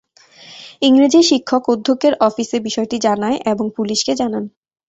ইংরেজি 0.81 1.21
শিক্ষক 1.29 1.63
অধ্যক্ষের 1.73 2.13
অফিসে 2.27 2.57
বিষয়টি 2.67 2.97
জানায় 2.99 3.37
এবং 3.51 3.65
পুলিশকে 3.77 4.13
জানান। 4.15 4.43